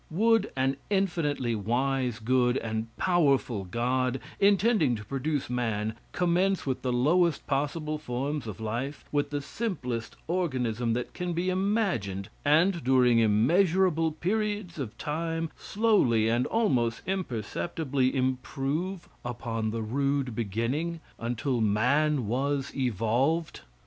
[0.09, 6.91] Would an infinitely wise, good and powerful God, intending to produce man, commence with the
[6.91, 13.19] lowest possible forms of life; with the simplest organism that can be imagined, and during
[13.19, 22.25] immeasurable periods of time, slowly and almost imperceptibly improve upon the rude beginning, until man
[22.25, 23.61] was evolved?